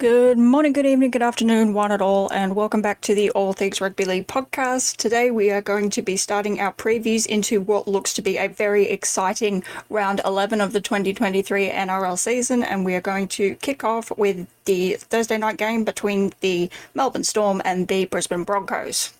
Good 0.00 0.38
morning, 0.38 0.74
good 0.74 0.86
evening, 0.86 1.10
good 1.10 1.24
afternoon, 1.24 1.74
one 1.74 1.90
and 1.90 2.00
all, 2.00 2.32
and 2.32 2.54
welcome 2.54 2.80
back 2.80 3.00
to 3.00 3.16
the 3.16 3.30
All 3.30 3.52
Things 3.52 3.80
Rugby 3.80 4.04
League 4.04 4.28
podcast. 4.28 4.96
Today 4.96 5.32
we 5.32 5.50
are 5.50 5.60
going 5.60 5.90
to 5.90 6.02
be 6.02 6.16
starting 6.16 6.60
our 6.60 6.72
previews 6.72 7.26
into 7.26 7.60
what 7.60 7.88
looks 7.88 8.14
to 8.14 8.22
be 8.22 8.36
a 8.36 8.46
very 8.46 8.88
exciting 8.88 9.64
round 9.90 10.20
11 10.24 10.60
of 10.60 10.72
the 10.72 10.80
2023 10.80 11.70
NRL 11.70 12.16
season, 12.16 12.62
and 12.62 12.84
we 12.84 12.94
are 12.94 13.00
going 13.00 13.26
to 13.26 13.56
kick 13.56 13.82
off 13.82 14.16
with 14.16 14.46
the 14.66 14.94
Thursday 15.00 15.36
night 15.36 15.56
game 15.56 15.82
between 15.82 16.32
the 16.42 16.70
Melbourne 16.94 17.24
Storm 17.24 17.60
and 17.64 17.88
the 17.88 18.04
Brisbane 18.04 18.44
Broncos. 18.44 19.17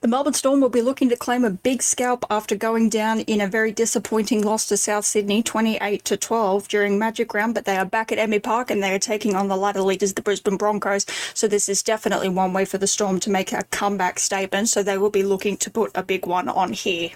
The 0.00 0.08
Melbourne 0.08 0.32
Storm 0.32 0.62
will 0.62 0.70
be 0.70 0.80
looking 0.80 1.10
to 1.10 1.16
claim 1.16 1.44
a 1.44 1.50
big 1.50 1.82
scalp 1.82 2.24
after 2.30 2.56
going 2.56 2.88
down 2.88 3.20
in 3.20 3.42
a 3.42 3.46
very 3.46 3.70
disappointing 3.70 4.42
loss 4.42 4.64
to 4.68 4.78
South 4.78 5.04
Sydney 5.04 5.42
28 5.42 6.02
to 6.06 6.16
12 6.16 6.68
during 6.68 6.98
Magic 6.98 7.34
Round, 7.34 7.54
but 7.54 7.66
they 7.66 7.76
are 7.76 7.84
back 7.84 8.10
at 8.10 8.16
AAMI 8.16 8.42
Park 8.42 8.70
and 8.70 8.82
they 8.82 8.94
are 8.94 8.98
taking 8.98 9.36
on 9.36 9.48
the 9.48 9.58
ladder 9.58 9.82
leaders, 9.82 10.14
the 10.14 10.22
Brisbane 10.22 10.56
Broncos. 10.56 11.04
So 11.34 11.46
this 11.46 11.68
is 11.68 11.82
definitely 11.82 12.30
one 12.30 12.54
way 12.54 12.64
for 12.64 12.78
the 12.78 12.86
Storm 12.86 13.20
to 13.20 13.30
make 13.30 13.52
a 13.52 13.64
comeback 13.64 14.18
statement. 14.18 14.70
So 14.70 14.82
they 14.82 14.96
will 14.96 15.10
be 15.10 15.22
looking 15.22 15.58
to 15.58 15.70
put 15.70 15.90
a 15.94 16.02
big 16.02 16.24
one 16.24 16.48
on 16.48 16.72
here. 16.72 17.10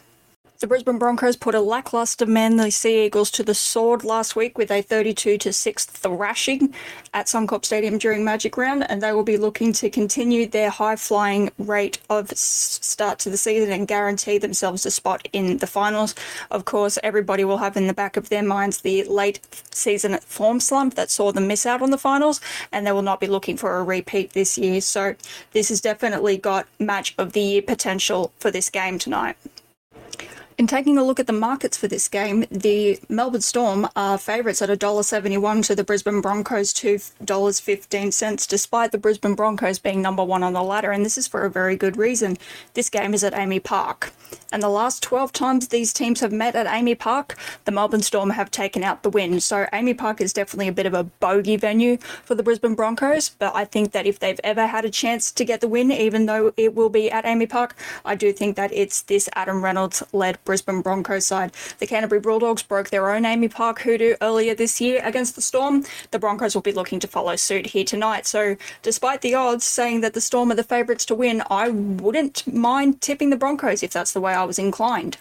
The 0.64 0.68
Brisbane 0.68 0.96
Broncos 0.96 1.36
put 1.36 1.54
a 1.54 1.60
lackluster 1.60 2.24
Manly 2.24 2.70
Sea 2.70 3.04
Eagles 3.04 3.30
to 3.32 3.42
the 3.42 3.52
sword 3.52 4.02
last 4.02 4.34
week 4.34 4.56
with 4.56 4.70
a 4.70 4.80
32 4.80 5.36
to 5.36 5.52
6 5.52 5.84
thrashing 5.84 6.72
at 7.12 7.26
Suncorp 7.26 7.66
Stadium 7.66 7.98
during 7.98 8.24
Magic 8.24 8.56
Round, 8.56 8.90
and 8.90 9.02
they 9.02 9.12
will 9.12 9.24
be 9.24 9.36
looking 9.36 9.74
to 9.74 9.90
continue 9.90 10.46
their 10.46 10.70
high 10.70 10.96
flying 10.96 11.50
rate 11.58 11.98
of 12.08 12.30
start 12.30 13.18
to 13.18 13.28
the 13.28 13.36
season 13.36 13.70
and 13.72 13.86
guarantee 13.86 14.38
themselves 14.38 14.86
a 14.86 14.90
spot 14.90 15.28
in 15.34 15.58
the 15.58 15.66
finals. 15.66 16.14
Of 16.50 16.64
course, 16.64 16.98
everybody 17.02 17.44
will 17.44 17.58
have 17.58 17.76
in 17.76 17.86
the 17.86 17.92
back 17.92 18.16
of 18.16 18.30
their 18.30 18.42
minds 18.42 18.80
the 18.80 19.04
late 19.04 19.40
season 19.70 20.16
form 20.20 20.60
slump 20.60 20.94
that 20.94 21.10
saw 21.10 21.30
them 21.30 21.46
miss 21.46 21.66
out 21.66 21.82
on 21.82 21.90
the 21.90 21.98
finals, 21.98 22.40
and 22.72 22.86
they 22.86 22.92
will 22.92 23.02
not 23.02 23.20
be 23.20 23.26
looking 23.26 23.58
for 23.58 23.76
a 23.76 23.82
repeat 23.84 24.32
this 24.32 24.56
year. 24.56 24.80
So, 24.80 25.14
this 25.52 25.68
has 25.68 25.82
definitely 25.82 26.38
got 26.38 26.66
match 26.80 27.14
of 27.18 27.34
the 27.34 27.42
year 27.42 27.60
potential 27.60 28.32
for 28.38 28.50
this 28.50 28.70
game 28.70 28.98
tonight. 28.98 29.36
In 30.56 30.68
taking 30.68 30.96
a 30.96 31.02
look 31.02 31.18
at 31.18 31.26
the 31.26 31.32
markets 31.32 31.76
for 31.76 31.88
this 31.88 32.06
game, 32.06 32.44
the 32.48 33.00
Melbourne 33.08 33.40
Storm 33.40 33.88
are 33.96 34.16
favourites 34.16 34.62
at 34.62 34.68
$1.71 34.68 35.66
to 35.66 35.74
the 35.74 35.82
Brisbane 35.82 36.20
Broncos 36.20 36.72
$2.15, 36.72 38.46
despite 38.46 38.92
the 38.92 38.98
Brisbane 38.98 39.34
Broncos 39.34 39.80
being 39.80 40.00
number 40.00 40.22
one 40.22 40.44
on 40.44 40.52
the 40.52 40.62
ladder, 40.62 40.92
and 40.92 41.04
this 41.04 41.18
is 41.18 41.26
for 41.26 41.44
a 41.44 41.50
very 41.50 41.74
good 41.74 41.96
reason. 41.96 42.36
This 42.74 42.88
game 42.88 43.14
is 43.14 43.24
at 43.24 43.32
AAMI 43.32 43.64
Park, 43.64 44.12
and 44.52 44.62
the 44.62 44.68
last 44.68 45.02
12 45.02 45.32
times 45.32 45.68
these 45.68 45.92
teams 45.92 46.20
have 46.20 46.30
met 46.30 46.54
at 46.54 46.68
AAMI 46.68 47.00
Park, 47.00 47.36
the 47.64 47.72
Melbourne 47.72 48.02
Storm 48.02 48.30
have 48.30 48.52
taken 48.52 48.84
out 48.84 49.02
the 49.02 49.10
win. 49.10 49.40
So 49.40 49.66
AAMI 49.72 49.98
Park 49.98 50.20
is 50.20 50.32
definitely 50.32 50.68
a 50.68 50.72
bit 50.72 50.86
of 50.86 50.94
a 50.94 51.02
bogey 51.02 51.56
venue 51.56 51.96
for 51.96 52.36
the 52.36 52.44
Brisbane 52.44 52.76
Broncos, 52.76 53.28
but 53.28 53.56
I 53.56 53.64
think 53.64 53.90
that 53.90 54.06
if 54.06 54.20
they've 54.20 54.40
ever 54.44 54.68
had 54.68 54.84
a 54.84 54.90
chance 54.90 55.32
to 55.32 55.44
get 55.44 55.60
the 55.60 55.68
win, 55.68 55.90
even 55.90 56.26
though 56.26 56.52
it 56.56 56.76
will 56.76 56.90
be 56.90 57.10
at 57.10 57.24
AAMI 57.24 57.50
Park, 57.50 57.74
I 58.04 58.14
do 58.14 58.32
think 58.32 58.54
that 58.54 58.72
it's 58.72 59.02
this 59.02 59.28
Adam 59.34 59.64
Reynolds 59.64 60.04
led 60.12 60.38
Brisbane 60.44 60.82
Broncos 60.82 61.24
side. 61.24 61.52
The 61.78 61.86
Canterbury 61.86 62.20
Bulldogs 62.20 62.62
broke 62.62 62.90
their 62.90 63.10
own 63.10 63.22
AAMI 63.22 63.50
Park 63.50 63.80
hoodoo 63.80 64.14
earlier 64.20 64.54
this 64.54 64.80
year 64.80 65.00
against 65.02 65.36
the 65.36 65.42
Storm. 65.42 65.84
The 66.10 66.18
Broncos 66.18 66.54
will 66.54 66.62
be 66.62 66.72
looking 66.72 67.00
to 67.00 67.08
follow 67.08 67.34
suit 67.36 67.66
here 67.66 67.84
tonight. 67.84 68.26
So, 68.26 68.56
despite 68.82 69.22
the 69.22 69.34
odds 69.34 69.64
saying 69.64 70.02
that 70.02 70.12
the 70.12 70.20
Storm 70.20 70.52
are 70.52 70.54
the 70.54 70.62
favourites 70.62 71.06
to 71.06 71.14
win, 71.14 71.42
I 71.50 71.70
wouldn't 71.70 72.46
mind 72.46 73.00
tipping 73.00 73.30
the 73.30 73.36
Broncos 73.36 73.82
if 73.82 73.92
that's 73.92 74.12
the 74.12 74.20
way 74.20 74.34
I 74.34 74.44
was 74.44 74.58
inclined. 74.58 75.16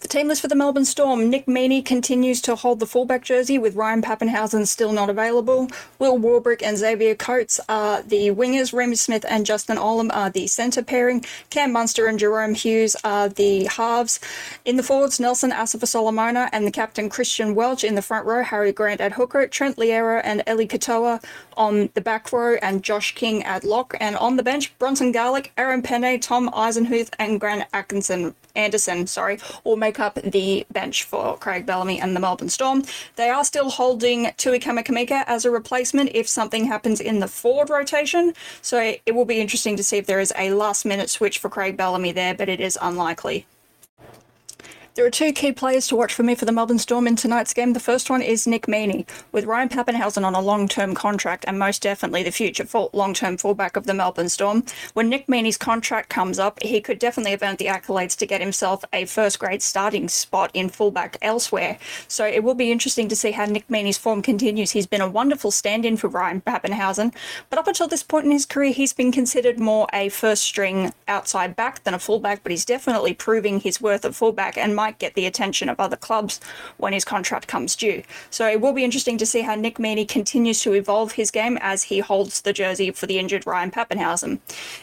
The 0.00 0.08
team 0.08 0.28
list 0.28 0.40
for 0.40 0.48
the 0.48 0.54
Melbourne 0.54 0.86
Storm. 0.86 1.28
Nick 1.28 1.44
Meaney 1.44 1.84
continues 1.84 2.40
to 2.42 2.56
hold 2.56 2.80
the 2.80 2.86
fullback 2.86 3.22
jersey 3.22 3.58
with 3.58 3.76
Ryan 3.76 4.00
Papenhuyzen 4.00 4.66
still 4.66 4.92
not 4.92 5.10
available. 5.10 5.68
Will 5.98 6.18
Warbrick 6.18 6.62
and 6.62 6.78
Xavier 6.78 7.14
Coates 7.14 7.60
are 7.68 8.00
the 8.00 8.30
wingers. 8.30 8.72
Reimis 8.72 9.00
Smith 9.00 9.26
and 9.28 9.44
Justin 9.44 9.76
Olam 9.76 10.08
are 10.16 10.30
the 10.30 10.46
centre 10.46 10.82
pairing. 10.82 11.22
Cam 11.50 11.72
Munster 11.72 12.06
and 12.06 12.18
Jahrome 12.18 12.56
Hughes 12.56 12.96
are 13.04 13.28
the 13.28 13.64
halves. 13.66 14.20
In 14.64 14.76
the 14.78 14.82
forwards, 14.82 15.20
Nelson 15.20 15.50
Asofa-Solomona 15.50 16.48
and 16.50 16.66
the 16.66 16.70
captain 16.70 17.10
Christian 17.10 17.54
Welch 17.54 17.84
in 17.84 17.94
the 17.94 18.00
front 18.00 18.24
row. 18.24 18.42
Harry 18.42 18.72
Grant 18.72 19.02
at 19.02 19.12
hooker. 19.12 19.46
Trent 19.48 19.76
Loiero 19.76 20.22
and 20.24 20.42
Eli 20.48 20.64
Katoa 20.64 21.22
on 21.58 21.90
the 21.92 22.00
back 22.00 22.32
row 22.32 22.56
and 22.62 22.82
Josh 22.82 23.14
King 23.14 23.42
at 23.42 23.64
lock. 23.64 23.94
And 24.00 24.16
on 24.16 24.36
the 24.36 24.42
bench, 24.42 24.76
Bronson 24.78 25.12
Garlick, 25.12 25.52
Aaron 25.58 25.82
Pene, 25.82 26.18
Tom 26.20 26.48
Eisenhuth 26.52 27.10
and 27.18 27.38
Grant 27.38 27.68
Atkinson 27.74 28.34
Anderson, 28.56 29.06
sorry, 29.06 29.38
will 29.62 29.76
make 29.76 29.89
up 29.98 30.14
the 30.22 30.66
bench 30.70 31.04
for 31.04 31.36
Craig 31.38 31.66
Bellamy 31.66 32.00
and 32.00 32.14
the 32.14 32.20
Melbourne 32.20 32.48
Storm. 32.48 32.84
They 33.16 33.30
are 33.30 33.44
still 33.44 33.70
holding 33.70 34.30
Tui 34.36 34.60
Kamikamica 34.60 35.24
as 35.26 35.44
a 35.44 35.50
replacement 35.50 36.10
if 36.14 36.28
something 36.28 36.66
happens 36.66 37.00
in 37.00 37.20
the 37.20 37.28
forward 37.28 37.70
rotation. 37.70 38.34
So 38.62 38.94
it 39.04 39.14
will 39.14 39.24
be 39.24 39.40
interesting 39.40 39.76
to 39.76 39.82
see 39.82 39.96
if 39.96 40.06
there 40.06 40.20
is 40.20 40.32
a 40.36 40.52
last 40.52 40.84
minute 40.84 41.10
switch 41.10 41.38
for 41.38 41.48
Craig 41.48 41.76
Bellamy 41.76 42.12
there, 42.12 42.34
but 42.34 42.48
it 42.48 42.60
is 42.60 42.78
unlikely. 42.80 43.46
There 44.96 45.06
are 45.06 45.10
two 45.10 45.32
key 45.32 45.52
players 45.52 45.86
to 45.86 45.96
watch 45.96 46.12
for 46.12 46.24
me 46.24 46.34
for 46.34 46.46
the 46.46 46.52
Melbourne 46.52 46.80
Storm 46.80 47.06
in 47.06 47.14
tonight's 47.14 47.54
game. 47.54 47.74
The 47.74 47.80
first 47.80 48.10
one 48.10 48.22
is 48.22 48.44
Nick 48.44 48.66
Meaney, 48.66 49.06
with 49.30 49.44
Ryan 49.44 49.68
Papenhuyzen 49.68 50.24
on 50.24 50.34
a 50.34 50.40
long 50.40 50.66
term 50.66 50.96
contract 50.96 51.44
and 51.46 51.60
most 51.60 51.80
definitely 51.80 52.24
the 52.24 52.32
future 52.32 52.66
long 52.92 53.14
term 53.14 53.36
fullback 53.36 53.76
of 53.76 53.86
the 53.86 53.94
Melbourne 53.94 54.28
Storm. 54.28 54.64
When 54.94 55.08
Nick 55.08 55.28
Meaney's 55.28 55.56
contract 55.56 56.08
comes 56.08 56.40
up, 56.40 56.60
he 56.60 56.80
could 56.80 56.98
definitely 56.98 57.30
have 57.30 57.42
earned 57.42 57.58
the 57.58 57.66
accolades 57.66 58.16
to 58.18 58.26
get 58.26 58.40
himself 58.40 58.84
a 58.92 59.04
first 59.04 59.38
grade 59.38 59.62
starting 59.62 60.08
spot 60.08 60.50
in 60.54 60.68
fullback 60.68 61.16
elsewhere. 61.22 61.78
So 62.08 62.26
it 62.26 62.42
will 62.42 62.56
be 62.56 62.72
interesting 62.72 63.06
to 63.10 63.16
see 63.16 63.30
how 63.30 63.44
Nick 63.44 63.68
Meaney's 63.68 63.96
form 63.96 64.22
continues. 64.22 64.72
He's 64.72 64.88
been 64.88 65.00
a 65.00 65.08
wonderful 65.08 65.52
stand 65.52 65.86
in 65.86 65.98
for 65.98 66.08
Ryan 66.08 66.40
Papenhuyzen, 66.40 67.14
but 67.48 67.60
up 67.60 67.68
until 67.68 67.86
this 67.86 68.02
point 68.02 68.24
in 68.24 68.32
his 68.32 68.44
career, 68.44 68.72
he's 68.72 68.92
been 68.92 69.12
considered 69.12 69.60
more 69.60 69.86
a 69.92 70.08
first 70.08 70.42
string 70.42 70.92
outside 71.06 71.54
back 71.54 71.84
than 71.84 71.94
a 71.94 72.00
fullback, 72.00 72.42
but 72.42 72.50
he's 72.50 72.64
definitely 72.64 73.14
proving 73.14 73.60
his 73.60 73.80
worth 73.80 74.04
at 74.04 74.16
fullback 74.16 74.58
and 74.58 74.79
might 74.80 74.98
get 74.98 75.12
the 75.12 75.26
attention 75.26 75.68
of 75.68 75.78
other 75.78 75.96
clubs 76.08 76.40
when 76.78 76.94
his 76.94 77.04
contract 77.04 77.46
comes 77.46 77.76
due. 77.76 78.02
So 78.30 78.48
it 78.48 78.62
will 78.62 78.72
be 78.72 78.82
interesting 78.82 79.18
to 79.18 79.26
see 79.26 79.42
how 79.42 79.54
Nick 79.54 79.76
Meaney 79.76 80.08
continues 80.08 80.60
to 80.60 80.72
evolve 80.72 81.12
his 81.12 81.30
game 81.30 81.58
as 81.60 81.82
he 81.82 81.98
holds 81.98 82.40
the 82.40 82.54
jersey 82.54 82.90
for 82.90 83.06
the 83.06 83.18
injured 83.18 83.46
Ryan 83.46 83.70
Papenhuyzen. 83.70 84.38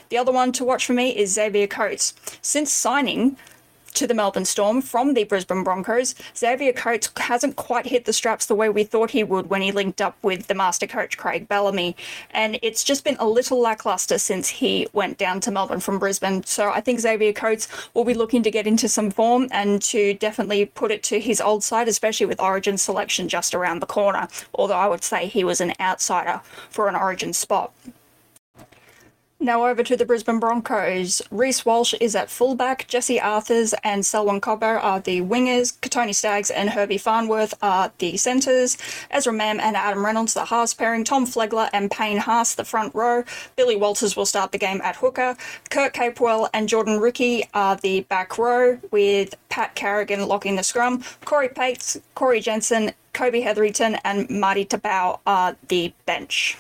The 0.09 0.19
other 0.19 0.31
one 0.31 0.52
to 0.52 0.63
watch 0.63 0.85
for 0.85 0.94
me 0.94 1.18
is 1.18 1.34
Xavier 1.34 1.66
Coates. 1.66 2.13
Since 2.44 2.72
signing, 2.72 3.38
to 3.93 4.07
the 4.07 4.13
Melbourne 4.13 4.45
Storm 4.45 4.81
from 4.81 5.13
the 5.13 5.23
Brisbane 5.23 5.63
Broncos, 5.63 6.15
Xavier 6.35 6.73
Coates 6.73 7.09
hasn't 7.17 7.55
quite 7.55 7.85
hit 7.85 8.05
the 8.05 8.13
straps 8.13 8.45
the 8.45 8.55
way 8.55 8.69
we 8.69 8.83
thought 8.83 9.11
he 9.11 9.23
would 9.23 9.49
when 9.49 9.61
he 9.61 9.71
linked 9.71 10.01
up 10.01 10.17
with 10.21 10.47
the 10.47 10.53
master 10.53 10.87
coach 10.87 11.17
Craig 11.17 11.47
Bellamy. 11.47 11.95
And 12.31 12.59
it's 12.61 12.83
just 12.83 13.03
been 13.03 13.17
a 13.19 13.27
little 13.27 13.59
lackluster 13.59 14.17
since 14.17 14.49
he 14.49 14.87
went 14.93 15.17
down 15.17 15.39
to 15.41 15.51
Melbourne 15.51 15.79
from 15.79 15.99
Brisbane. 15.99 16.43
So 16.43 16.69
I 16.69 16.81
think 16.81 16.99
Xavier 16.99 17.33
Coates 17.33 17.67
will 17.93 18.05
be 18.05 18.13
looking 18.13 18.43
to 18.43 18.51
get 18.51 18.67
into 18.67 18.87
some 18.87 19.11
form 19.11 19.47
and 19.51 19.81
to 19.83 20.13
definitely 20.15 20.65
put 20.65 20.91
it 20.91 21.03
to 21.03 21.19
his 21.19 21.41
old 21.41 21.63
side, 21.63 21.87
especially 21.87 22.25
with 22.25 22.39
Origin 22.39 22.77
selection 22.77 23.27
just 23.27 23.53
around 23.53 23.79
the 23.79 23.85
corner. 23.85 24.27
Although 24.53 24.75
I 24.75 24.87
would 24.87 25.03
say 25.03 25.27
he 25.27 25.43
was 25.43 25.61
an 25.61 25.73
outsider 25.79 26.41
for 26.69 26.87
an 26.87 26.95
Origin 26.95 27.33
spot. 27.33 27.73
Now 29.39 29.67
over 29.67 29.83
to 29.83 29.95
the 29.95 30.03
Brisbane 30.03 30.39
Broncos. 30.39 31.21
Reece 31.29 31.63
Walsh 31.63 31.93
is 32.01 32.15
at 32.15 32.31
fullback. 32.31 32.87
Jesse 32.87 33.21
Arthurs 33.21 33.75
and 33.83 34.03
Selwyn 34.03 34.41
Cobbo 34.41 34.83
are 34.83 34.99
the 34.99 35.21
wingers. 35.21 35.77
Kotoni 35.79 36.15
Staggs 36.15 36.49
and 36.49 36.71
Herbie 36.71 36.97
Farnworth 36.97 37.53
are 37.61 37.91
the 37.99 38.17
centres. 38.17 38.79
Ezra 39.11 39.31
Mam 39.31 39.59
and 39.59 39.77
Adam 39.77 40.03
Reynolds, 40.03 40.33
the 40.33 40.45
halves 40.45 40.73
pairing. 40.73 41.03
Tom 41.03 41.27
Flegler 41.27 41.69
and 41.71 41.91
Payne 41.91 42.17
Haas, 42.17 42.55
the 42.55 42.65
front 42.65 42.95
row. 42.95 43.23
Billy 43.55 43.75
Walters 43.75 44.15
will 44.15 44.25
start 44.25 44.51
the 44.51 44.57
game 44.57 44.81
at 44.81 44.95
hooker. 44.95 45.37
Kurt 45.69 45.93
Capewell 45.93 46.49
and 46.51 46.67
Jordan 46.67 46.99
Riki 46.99 47.47
are 47.53 47.75
the 47.75 48.01
back 48.01 48.40
row, 48.40 48.79
with 48.90 49.35
Pat 49.49 49.75
Carrigan 49.75 50.28
locking 50.28 50.55
the 50.55 50.63
scrum. 50.63 51.03
Corey 51.25 51.49
Paix, 51.49 51.99
Corey 52.16 52.40
Jensen, 52.40 52.91
Kobe 53.13 53.41
Hetherington, 53.41 53.99
and 54.03 54.28
Marty 54.31 54.66
Taupau 54.66 55.19
are 55.28 55.55
the 55.67 55.93
bench. 56.07 56.57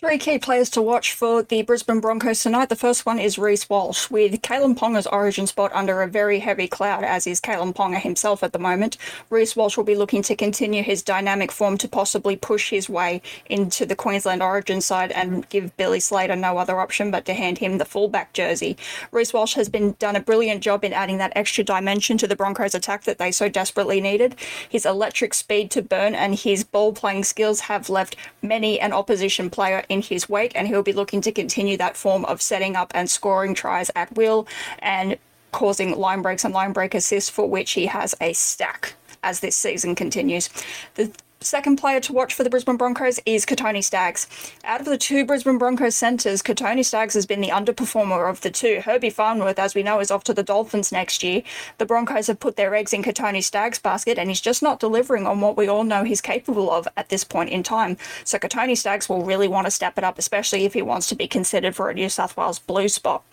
Three 0.00 0.18
key 0.18 0.38
players 0.38 0.70
to 0.70 0.80
watch 0.80 1.12
for 1.12 1.42
the 1.42 1.62
Brisbane 1.62 1.98
Broncos 1.98 2.40
tonight. 2.40 2.68
The 2.68 2.76
first 2.76 3.04
one 3.04 3.18
is 3.18 3.36
Reece 3.36 3.68
Walsh, 3.68 4.08
with 4.08 4.42
Kalyn 4.42 4.78
Ponga's 4.78 5.08
origin 5.08 5.48
spot 5.48 5.72
under 5.74 6.02
a 6.02 6.06
very 6.06 6.38
heavy 6.38 6.68
cloud, 6.68 7.02
as 7.02 7.26
is 7.26 7.40
Kalyn 7.40 7.74
Ponga 7.74 8.00
himself 8.00 8.44
at 8.44 8.52
the 8.52 8.60
moment. 8.60 8.96
Reece 9.28 9.56
Walsh 9.56 9.76
will 9.76 9.82
be 9.82 9.96
looking 9.96 10.22
to 10.22 10.36
continue 10.36 10.84
his 10.84 11.02
dynamic 11.02 11.50
form 11.50 11.76
to 11.78 11.88
possibly 11.88 12.36
push 12.36 12.70
his 12.70 12.88
way 12.88 13.20
into 13.46 13.84
the 13.84 13.96
Queensland 13.96 14.40
origin 14.40 14.80
side 14.80 15.10
and 15.10 15.48
give 15.48 15.76
Billy 15.76 15.98
Slater 15.98 16.36
no 16.36 16.58
other 16.58 16.78
option 16.78 17.10
but 17.10 17.24
to 17.24 17.34
hand 17.34 17.58
him 17.58 17.78
the 17.78 17.84
fullback 17.84 18.32
jersey. 18.32 18.76
Reece 19.10 19.32
Walsh 19.32 19.54
has 19.54 19.68
been 19.68 19.96
done 19.98 20.14
a 20.14 20.20
brilliant 20.20 20.62
job 20.62 20.84
in 20.84 20.92
adding 20.92 21.18
that 21.18 21.32
extra 21.34 21.64
dimension 21.64 22.16
to 22.18 22.28
the 22.28 22.36
Broncos 22.36 22.76
attack 22.76 23.02
that 23.02 23.18
they 23.18 23.32
so 23.32 23.48
desperately 23.48 24.00
needed. 24.00 24.36
His 24.68 24.86
electric 24.86 25.34
speed 25.34 25.72
to 25.72 25.82
burn 25.82 26.14
and 26.14 26.36
his 26.36 26.62
ball 26.62 26.92
playing 26.92 27.24
skills 27.24 27.58
have 27.62 27.90
left 27.90 28.14
many 28.42 28.78
an 28.78 28.92
opposition 28.92 29.50
player 29.50 29.84
in 29.88 30.02
his 30.02 30.28
wake, 30.28 30.52
and 30.54 30.68
he'll 30.68 30.82
be 30.82 30.92
looking 30.92 31.20
to 31.22 31.32
continue 31.32 31.76
that 31.76 31.96
form 31.96 32.24
of 32.26 32.42
setting 32.42 32.76
up 32.76 32.92
and 32.94 33.10
scoring 33.10 33.54
tries 33.54 33.90
at 33.96 34.14
will 34.16 34.46
and 34.80 35.18
causing 35.52 35.96
line 35.96 36.22
breaks 36.22 36.44
and 36.44 36.54
line 36.54 36.72
break 36.72 36.94
assists, 36.94 37.30
for 37.30 37.48
which 37.48 37.72
he 37.72 37.86
has 37.86 38.14
a 38.20 38.32
stack 38.32 38.94
as 39.22 39.40
this 39.40 39.56
season 39.56 39.94
continues. 39.94 40.50
The 40.94 41.10
second 41.40 41.76
player 41.76 42.00
to 42.00 42.12
watch 42.12 42.34
for 42.34 42.42
the 42.42 42.50
Brisbane 42.50 42.76
Broncos 42.76 43.20
is 43.24 43.46
Kotoni 43.46 43.82
Staggs. 43.82 44.26
Out 44.64 44.80
of 44.80 44.86
the 44.86 44.98
two 44.98 45.24
Brisbane 45.24 45.58
Broncos 45.58 45.94
centres, 45.94 46.42
Kotoni 46.42 46.84
Staggs 46.84 47.14
has 47.14 47.26
been 47.26 47.40
the 47.40 47.50
underperformer 47.50 48.28
of 48.28 48.40
the 48.40 48.50
two. 48.50 48.80
Herbie 48.84 49.10
Farnworth, 49.10 49.58
as 49.58 49.74
we 49.74 49.82
know, 49.82 50.00
is 50.00 50.10
off 50.10 50.24
to 50.24 50.34
the 50.34 50.42
Dolphins 50.42 50.90
next 50.90 51.22
year. 51.22 51.42
The 51.78 51.86
Broncos 51.86 52.26
have 52.26 52.40
put 52.40 52.56
their 52.56 52.74
eggs 52.74 52.92
in 52.92 53.02
Kotoni 53.02 53.42
Staggs' 53.42 53.78
basket, 53.78 54.18
and 54.18 54.28
he's 54.28 54.40
just 54.40 54.62
not 54.62 54.80
delivering 54.80 55.26
on 55.26 55.40
what 55.40 55.56
we 55.56 55.68
all 55.68 55.84
know 55.84 56.04
he's 56.04 56.20
capable 56.20 56.70
of 56.70 56.88
at 56.96 57.08
this 57.08 57.24
point 57.24 57.50
in 57.50 57.62
time. 57.62 57.96
So 58.24 58.38
Kotoni 58.38 58.76
Staggs 58.76 59.08
will 59.08 59.24
really 59.24 59.48
want 59.48 59.66
to 59.66 59.70
step 59.70 59.96
it 59.96 60.04
up, 60.04 60.18
especially 60.18 60.64
if 60.64 60.74
he 60.74 60.82
wants 60.82 61.08
to 61.08 61.14
be 61.14 61.28
considered 61.28 61.76
for 61.76 61.88
a 61.88 61.94
New 61.94 62.08
South 62.08 62.36
Wales 62.36 62.58
Blue 62.58 62.88
spot. 62.88 63.24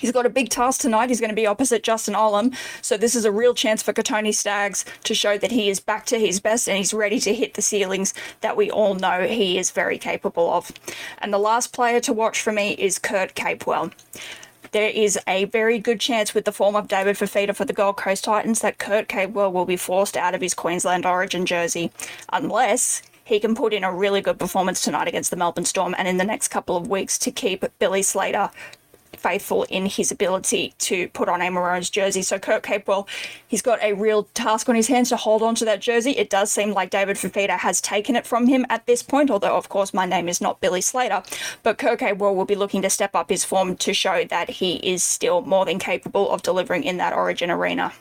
He's 0.00 0.12
got 0.12 0.24
a 0.24 0.30
big 0.30 0.48
task 0.48 0.80
tonight. 0.80 1.10
He's 1.10 1.20
going 1.20 1.30
to 1.30 1.36
be 1.36 1.46
opposite 1.46 1.82
Justin 1.82 2.14
Olam. 2.14 2.56
So 2.80 2.96
this 2.96 3.14
is 3.14 3.26
a 3.26 3.32
real 3.32 3.52
chance 3.52 3.82
for 3.82 3.92
Kotoni 3.92 4.34
Staggs 4.34 4.86
to 5.04 5.14
show 5.14 5.36
that 5.36 5.50
he 5.50 5.68
is 5.68 5.78
back 5.78 6.06
to 6.06 6.18
his 6.18 6.40
best 6.40 6.68
and 6.68 6.78
he's 6.78 6.94
ready 6.94 7.20
to 7.20 7.34
hit 7.34 7.54
the 7.54 7.62
ceilings 7.62 8.14
that 8.40 8.56
we 8.56 8.70
all 8.70 8.94
know 8.94 9.26
he 9.26 9.58
is 9.58 9.70
very 9.70 9.98
capable 9.98 10.50
of. 10.50 10.72
And 11.18 11.32
the 11.32 11.38
last 11.38 11.74
player 11.74 12.00
to 12.00 12.14
watch 12.14 12.40
for 12.40 12.52
me 12.52 12.72
is 12.72 12.98
Kurt 12.98 13.34
Capewell. 13.34 13.92
There 14.72 14.88
is 14.88 15.18
a 15.26 15.44
very 15.46 15.78
good 15.78 16.00
chance 16.00 16.32
with 16.32 16.44
the 16.44 16.52
form 16.52 16.76
of 16.76 16.88
David 16.88 17.16
Fifita 17.16 17.54
for 17.54 17.64
the 17.64 17.72
Gold 17.72 17.96
Coast 17.96 18.24
Titans 18.24 18.60
that 18.60 18.78
Kurt 18.78 19.08
Capewell 19.08 19.52
will 19.52 19.64
be 19.66 19.76
forced 19.76 20.16
out 20.16 20.34
of 20.34 20.40
his 20.40 20.54
Queensland 20.54 21.04
Origin 21.04 21.44
jersey, 21.44 21.90
unless 22.32 23.02
he 23.24 23.40
can 23.40 23.54
put 23.54 23.72
in 23.72 23.84
a 23.84 23.92
really 23.92 24.20
good 24.20 24.38
performance 24.38 24.82
tonight 24.82 25.08
against 25.08 25.30
the 25.30 25.36
Melbourne 25.36 25.64
Storm 25.64 25.94
and 25.98 26.08
in 26.08 26.16
the 26.16 26.24
next 26.24 26.48
couple 26.48 26.76
of 26.76 26.88
weeks 26.88 27.18
to 27.18 27.30
keep 27.30 27.64
Billy 27.78 28.02
Slater 28.02 28.50
faithful 29.20 29.64
in 29.64 29.86
his 29.86 30.10
ability 30.10 30.74
to 30.78 31.08
put 31.08 31.28
on 31.28 31.42
a 31.42 31.50
Maroons 31.50 31.90
jersey. 31.90 32.22
So 32.22 32.38
Kurt 32.38 32.62
Capewell, 32.62 33.06
he's 33.46 33.62
got 33.62 33.82
a 33.82 33.92
real 33.92 34.24
task 34.34 34.68
on 34.68 34.74
his 34.74 34.88
hands 34.88 35.10
to 35.10 35.16
hold 35.16 35.42
on 35.42 35.54
to 35.56 35.64
that 35.66 35.80
jersey. 35.80 36.12
It 36.12 36.30
does 36.30 36.50
seem 36.50 36.72
like 36.72 36.90
David 36.90 37.16
Fifita 37.16 37.58
has 37.58 37.80
taken 37.80 38.16
it 38.16 38.26
from 38.26 38.46
him 38.46 38.64
at 38.68 38.86
this 38.86 39.02
point, 39.02 39.30
although 39.30 39.56
of 39.56 39.68
course 39.68 39.92
my 39.92 40.06
name 40.06 40.28
is 40.28 40.40
not 40.40 40.60
Billy 40.60 40.80
Slater. 40.80 41.22
But 41.62 41.78
Kurt 41.78 42.00
Capewell 42.00 42.34
will 42.34 42.44
be 42.44 42.54
looking 42.54 42.82
to 42.82 42.90
step 42.90 43.14
up 43.14 43.30
his 43.30 43.44
form 43.44 43.76
to 43.76 43.92
show 43.92 44.24
that 44.24 44.50
he 44.50 44.76
is 44.76 45.04
still 45.04 45.42
more 45.42 45.64
than 45.64 45.78
capable 45.78 46.30
of 46.30 46.42
delivering 46.42 46.84
in 46.84 46.96
that 46.96 47.12
Origin 47.12 47.50
arena. 47.50 47.92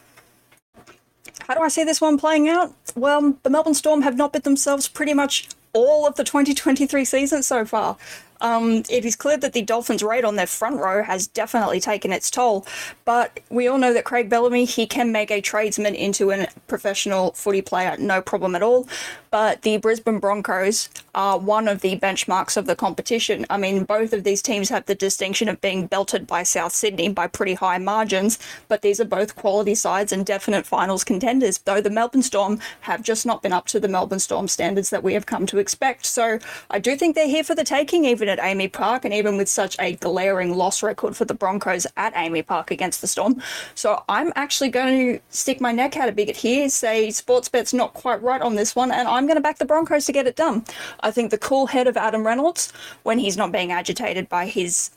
How 1.47 1.55
do 1.55 1.61
I 1.61 1.67
see 1.67 1.83
this 1.83 1.99
one 1.99 2.17
playing 2.17 2.47
out? 2.47 2.73
Well, 2.95 3.35
the 3.43 3.49
Melbourne 3.49 3.73
Storm 3.73 4.03
have 4.03 4.15
not 4.15 4.33
been 4.33 4.43
themselves 4.43 4.87
pretty 4.87 5.13
much 5.13 5.49
all 5.73 6.07
of 6.07 6.15
the 6.15 6.23
2023 6.23 7.05
season 7.05 7.43
so 7.43 7.65
far. 7.65 7.97
Um, 8.41 8.83
it 8.89 9.05
is 9.05 9.15
clear 9.15 9.37
that 9.37 9.53
the 9.53 9.61
Dolphins' 9.61 10.03
raid 10.03 10.23
on 10.23 10.35
their 10.35 10.47
front 10.47 10.77
row 10.77 11.03
has 11.03 11.27
definitely 11.27 11.79
taken 11.79 12.11
its 12.11 12.31
toll, 12.31 12.65
but 13.05 13.39
we 13.49 13.67
all 13.67 13.77
know 13.77 13.93
that 13.93 14.05
Craig 14.05 14.29
Bellamy, 14.29 14.65
he 14.65 14.85
can 14.85 15.11
make 15.11 15.31
a 15.31 15.41
tradesman 15.41 15.95
into 15.95 16.31
a 16.31 16.47
professional 16.67 17.31
footy 17.33 17.61
player, 17.61 17.95
no 17.97 18.21
problem 18.21 18.55
at 18.55 18.63
all. 18.63 18.87
But 19.31 19.61
the 19.61 19.77
Brisbane 19.77 20.19
Broncos 20.19 20.89
are 21.13 21.37
one 21.37 21.67
of 21.67 21.81
the 21.81 21.99
benchmarks 21.99 22.57
of 22.57 22.65
the 22.65 22.75
competition. 22.75 23.45
I 23.49 23.57
mean, 23.57 23.83
both 23.83 24.11
of 24.13 24.23
these 24.23 24.41
teams 24.41 24.69
have 24.69 24.85
the 24.85 24.95
distinction 24.95 25.47
of 25.49 25.61
being 25.61 25.85
belted 25.85 26.25
by 26.25 26.43
South 26.43 26.73
Sydney 26.73 27.09
by 27.09 27.27
pretty 27.27 27.53
high 27.53 27.77
margins, 27.77 28.39
but 28.67 28.81
these 28.81 28.99
are 28.99 29.05
both 29.05 29.35
quality 29.35 29.75
sides 29.75 30.11
and 30.11 30.25
definite 30.25 30.65
finals 30.65 31.03
contenders, 31.03 31.59
though 31.59 31.81
the 31.81 31.91
Melbourne 31.91 32.23
Storm 32.23 32.59
have 32.81 33.03
just 33.03 33.25
not 33.25 33.43
been 33.43 33.53
up 33.53 33.67
to 33.67 33.79
the 33.79 33.87
Melbourne 33.87 34.19
Storm 34.19 34.47
standards 34.47 34.89
that 34.89 35.03
we 35.03 35.13
have 35.13 35.25
come 35.27 35.45
to 35.45 35.59
expect. 35.59 36.05
So 36.05 36.39
I 36.71 36.79
do 36.79 36.95
think 36.95 37.15
they're 37.15 37.27
here 37.27 37.43
for 37.43 37.53
the 37.53 37.63
taking, 37.63 38.05
even 38.05 38.28
at 38.29 38.39
AAMI 38.39 38.71
Park, 38.71 39.05
and 39.05 39.13
even 39.13 39.37
with 39.37 39.49
such 39.49 39.75
a 39.79 39.95
glaring 39.95 40.55
loss 40.55 40.81
record 40.83 41.15
for 41.15 41.25
the 41.25 41.33
Broncos 41.33 41.85
at 41.97 42.13
AAMI 42.13 42.45
Park 42.45 42.71
against 42.71 43.01
the 43.01 43.07
Storm. 43.07 43.41
So 43.75 44.03
I'm 44.07 44.31
actually 44.35 44.69
going 44.69 45.15
to 45.15 45.21
stick 45.29 45.59
my 45.59 45.71
neck 45.71 45.97
out 45.97 46.09
a 46.09 46.11
bit 46.11 46.35
here, 46.35 46.69
say 46.69 47.11
sports 47.11 47.49
bet's 47.49 47.73
not 47.73 47.93
quite 47.93 48.21
right 48.21 48.41
on 48.41 48.55
this 48.55 48.75
one, 48.75 48.91
and 48.91 49.07
I'm 49.07 49.25
going 49.25 49.37
to 49.37 49.41
back 49.41 49.57
the 49.57 49.65
Broncos 49.65 50.05
to 50.05 50.11
get 50.11 50.27
it 50.27 50.35
done. 50.35 50.65
I 51.01 51.11
think 51.11 51.31
the 51.31 51.37
cool 51.37 51.67
head 51.67 51.87
of 51.87 51.97
Adam 51.97 52.25
Reynolds, 52.25 52.71
when 53.03 53.19
he's 53.19 53.37
not 53.37 53.51
being 53.51 53.71
agitated 53.71 54.29
by 54.29 54.45
his 54.45 54.91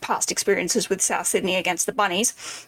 past 0.00 0.30
experiences 0.32 0.88
with 0.88 1.02
South 1.02 1.26
Sydney 1.26 1.56
against 1.56 1.86
the 1.86 1.92
Bunnies, 1.92 2.66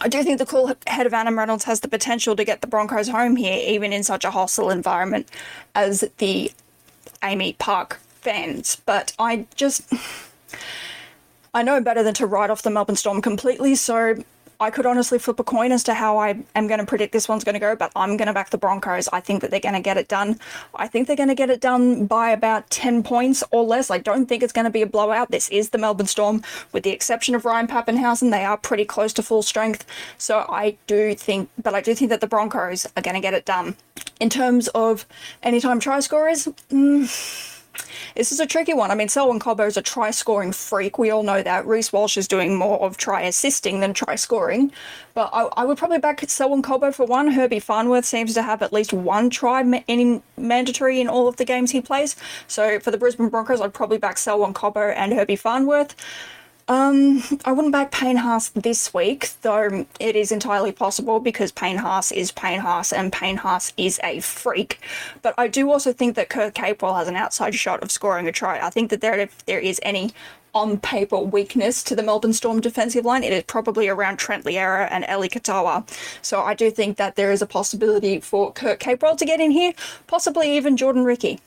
I 0.00 0.08
do 0.08 0.22
think 0.22 0.38
the 0.38 0.46
cool 0.46 0.74
head 0.86 1.06
of 1.06 1.14
Adam 1.14 1.38
Reynolds 1.38 1.64
has 1.64 1.80
the 1.80 1.88
potential 1.88 2.36
to 2.36 2.44
get 2.44 2.60
the 2.60 2.66
Broncos 2.66 3.08
home 3.08 3.36
here, 3.36 3.58
even 3.66 3.92
in 3.92 4.02
such 4.02 4.24
a 4.24 4.30
hostile 4.30 4.68
environment 4.68 5.30
as 5.74 6.04
the 6.18 6.52
AAMI 7.22 7.56
Park 7.58 7.98
fans, 8.26 8.82
but 8.86 9.12
I 9.20 9.46
just. 9.54 9.82
I 11.54 11.62
know 11.62 11.80
better 11.80 12.02
than 12.02 12.12
to 12.14 12.26
write 12.26 12.50
off 12.50 12.62
the 12.62 12.70
Melbourne 12.70 12.96
Storm 12.96 13.22
completely, 13.22 13.76
so 13.76 14.16
I 14.58 14.70
could 14.70 14.84
honestly 14.84 15.18
flip 15.18 15.38
a 15.38 15.44
coin 15.44 15.70
as 15.70 15.82
to 15.84 15.94
how 15.94 16.18
I 16.18 16.42
am 16.54 16.66
going 16.66 16.80
to 16.80 16.86
predict 16.86 17.12
this 17.12 17.28
one's 17.28 17.44
going 17.44 17.54
to 17.54 17.60
go, 17.60 17.76
but 17.76 17.92
I'm 17.94 18.16
going 18.16 18.26
to 18.26 18.34
back 18.34 18.50
the 18.50 18.58
Broncos. 18.58 19.08
I 19.12 19.20
think 19.20 19.40
that 19.40 19.50
they're 19.50 19.60
going 19.60 19.74
to 19.74 19.80
get 19.80 19.96
it 19.96 20.08
done. 20.08 20.38
I 20.74 20.88
think 20.88 21.06
they're 21.06 21.16
going 21.16 21.28
to 21.28 21.34
get 21.34 21.48
it 21.48 21.60
done 21.60 22.06
by 22.06 22.30
about 22.30 22.68
10 22.70 23.02
points 23.04 23.44
or 23.52 23.64
less. 23.64 23.90
I 23.90 23.98
don't 23.98 24.26
think 24.26 24.42
it's 24.42 24.52
going 24.52 24.64
to 24.64 24.70
be 24.70 24.82
a 24.82 24.86
blowout. 24.86 25.30
This 25.30 25.48
is 25.50 25.70
the 25.70 25.78
Melbourne 25.78 26.06
Storm, 26.06 26.42
with 26.72 26.82
the 26.82 26.90
exception 26.90 27.34
of 27.34 27.44
Ryan 27.44 27.68
Papenhuyzen. 27.68 28.30
They 28.32 28.44
are 28.44 28.58
pretty 28.58 28.84
close 28.84 29.12
to 29.14 29.22
full 29.22 29.42
strength. 29.42 29.86
So 30.18 30.46
I 30.48 30.76
do 30.86 31.14
think, 31.14 31.48
but 31.62 31.74
I 31.74 31.80
do 31.80 31.94
think 31.94 32.10
that 32.10 32.20
the 32.20 32.26
Broncos 32.26 32.86
are 32.96 33.02
going 33.02 33.14
to 33.14 33.20
get 33.20 33.34
it 33.34 33.44
done. 33.44 33.76
In 34.20 34.28
terms 34.30 34.68
of 34.68 35.06
anytime 35.42 35.80
try 35.80 36.00
scorers, 36.00 36.48
mm, 36.70 37.55
this 38.14 38.32
is 38.32 38.40
a 38.40 38.46
tricky 38.46 38.74
one. 38.74 38.90
I 38.90 38.94
mean, 38.94 39.08
Selwyn 39.08 39.38
Cobbo 39.38 39.66
is 39.66 39.76
a 39.76 39.82
try 39.82 40.10
scoring 40.10 40.52
freak. 40.52 40.98
We 40.98 41.10
all 41.10 41.22
know 41.22 41.42
that. 41.42 41.66
Reece 41.66 41.92
Walsh 41.92 42.16
is 42.16 42.28
doing 42.28 42.56
more 42.56 42.80
of 42.80 42.96
try 42.96 43.22
assisting 43.22 43.80
than 43.80 43.94
try 43.94 44.16
scoring. 44.16 44.72
But 45.14 45.30
I, 45.32 45.48
I 45.56 45.64
would 45.64 45.78
probably 45.78 45.98
back 45.98 46.20
Selwyn 46.28 46.62
Cobbo 46.62 46.94
for 46.94 47.06
one. 47.06 47.32
Herbie 47.32 47.60
Farnworth 47.60 48.04
seems 48.04 48.34
to 48.34 48.42
have 48.42 48.62
at 48.62 48.72
least 48.72 48.92
one 48.92 49.30
try 49.30 49.62
in 49.86 50.22
mandatory 50.36 51.00
in 51.00 51.08
all 51.08 51.28
of 51.28 51.36
the 51.36 51.44
games 51.44 51.70
he 51.70 51.80
plays. 51.80 52.16
So 52.46 52.80
for 52.80 52.90
the 52.90 52.98
Brisbane 52.98 53.28
Broncos, 53.28 53.60
I'd 53.60 53.74
probably 53.74 53.98
back 53.98 54.18
Selwyn 54.18 54.54
Cobbo 54.54 54.94
and 54.94 55.12
Herbie 55.12 55.36
Farnworth. 55.36 55.94
Um, 56.68 57.22
I 57.44 57.52
wouldn't 57.52 57.70
back 57.70 57.92
Payne 57.92 58.16
Haas 58.16 58.48
this 58.48 58.92
week, 58.92 59.30
though 59.42 59.86
it 60.00 60.16
is 60.16 60.32
entirely 60.32 60.72
possible 60.72 61.20
because 61.20 61.52
Payne 61.52 61.76
Haas 61.76 62.10
is 62.10 62.32
Payne 62.32 62.58
Haas 62.58 62.92
and 62.92 63.12
Payne 63.12 63.36
Haas 63.36 63.72
is 63.76 64.00
a 64.02 64.18
freak. 64.18 64.80
But 65.22 65.34
I 65.38 65.46
do 65.46 65.70
also 65.70 65.92
think 65.92 66.16
that 66.16 66.28
Kurt 66.28 66.54
Capewell 66.54 66.96
has 66.96 67.06
an 67.06 67.14
outside 67.14 67.54
shot 67.54 67.84
of 67.84 67.92
scoring 67.92 68.26
a 68.26 68.32
try. 68.32 68.58
I 68.58 68.70
think 68.70 68.90
that 68.90 69.00
there, 69.00 69.16
if 69.16 69.46
there 69.46 69.60
is 69.60 69.78
any 69.84 70.12
on 70.56 70.78
paper 70.78 71.18
weakness 71.18 71.84
to 71.84 71.94
the 71.94 72.02
Melbourne 72.02 72.32
Storm 72.32 72.60
defensive 72.60 73.04
line, 73.04 73.22
it 73.22 73.32
is 73.32 73.44
probably 73.44 73.86
around 73.88 74.16
Trent 74.16 74.44
Loiero 74.44 74.88
and 74.90 75.04
Eli 75.08 75.28
Katoa. 75.28 75.88
So 76.20 76.40
I 76.40 76.54
do 76.54 76.72
think 76.72 76.96
that 76.96 77.14
there 77.14 77.30
is 77.30 77.42
a 77.42 77.46
possibility 77.46 78.18
for 78.18 78.52
Kurt 78.52 78.80
Capewell 78.80 79.16
to 79.18 79.24
get 79.24 79.38
in 79.38 79.52
here, 79.52 79.72
possibly 80.08 80.56
even 80.56 80.76
Jordan 80.76 81.04
Riki 81.04 81.38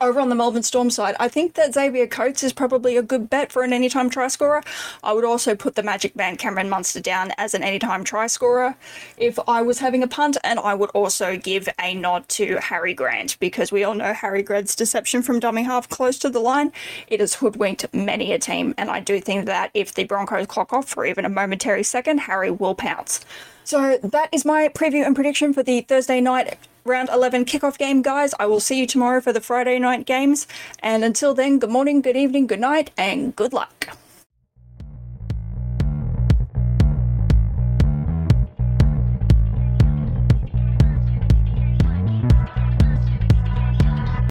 over 0.00 0.20
on 0.20 0.28
the 0.28 0.34
Melbourne 0.34 0.62
Storm 0.62 0.90
side, 0.90 1.14
I 1.20 1.28
think 1.28 1.54
that 1.54 1.74
Xavier 1.74 2.06
Coates 2.06 2.42
is 2.42 2.52
probably 2.52 2.96
a 2.96 3.02
good 3.02 3.28
bet 3.28 3.52
for 3.52 3.62
an 3.62 3.72
anytime 3.72 4.08
try 4.08 4.28
scorer. 4.28 4.62
I 5.02 5.12
would 5.12 5.24
also 5.24 5.54
put 5.54 5.74
the 5.74 5.82
Magic 5.82 6.16
Man 6.16 6.36
Cameron 6.36 6.68
Munster 6.68 7.00
down 7.00 7.32
as 7.36 7.54
an 7.54 7.62
anytime 7.62 8.04
try 8.04 8.26
scorer 8.26 8.76
if 9.16 9.38
I 9.46 9.62
was 9.62 9.78
having 9.78 10.02
a 10.02 10.08
punt, 10.08 10.36
and 10.42 10.58
I 10.58 10.74
would 10.74 10.90
also 10.90 11.36
give 11.36 11.68
a 11.80 11.94
nod 11.94 12.28
to 12.30 12.56
Harry 12.56 12.94
Grant 12.94 13.38
because 13.40 13.70
we 13.70 13.84
all 13.84 13.94
know 13.94 14.12
Harry 14.12 14.42
Grant's 14.42 14.74
deception 14.74 15.22
from 15.22 15.40
dummy 15.40 15.62
half 15.62 15.88
close 15.88 16.18
to 16.20 16.30
the 16.30 16.40
line. 16.40 16.72
It 17.08 17.20
has 17.20 17.34
hoodwinked 17.34 17.92
many 17.92 18.32
a 18.32 18.38
team, 18.38 18.74
and 18.78 18.90
I 18.90 19.00
do 19.00 19.20
think 19.20 19.46
that 19.46 19.70
if 19.74 19.94
the 19.94 20.04
Broncos 20.04 20.46
clock 20.46 20.72
off 20.72 20.88
for 20.88 21.04
even 21.04 21.24
a 21.24 21.28
momentary 21.28 21.82
second, 21.82 22.18
Harry 22.20 22.50
will 22.50 22.74
pounce. 22.74 23.24
So 23.64 23.98
that 23.98 24.30
is 24.32 24.44
my 24.44 24.68
preview 24.68 25.06
and 25.06 25.14
prediction 25.14 25.52
for 25.52 25.62
the 25.62 25.82
Thursday 25.82 26.20
night 26.20 26.58
round 26.84 27.08
11 27.08 27.44
kickoff 27.44 27.78
game, 27.78 28.02
guys. 28.02 28.34
I 28.38 28.46
will 28.46 28.60
see 28.60 28.78
you 28.78 28.86
tomorrow 28.86 29.20
for 29.20 29.32
the 29.32 29.40
Friday 29.40 29.78
night 29.78 30.06
games. 30.06 30.46
And 30.80 31.04
until 31.04 31.34
then, 31.34 31.58
good 31.58 31.70
morning, 31.70 32.00
good 32.00 32.16
evening, 32.16 32.46
good 32.46 32.60
night, 32.60 32.90
and 32.96 33.34
good 33.34 33.52
luck. 33.52 33.99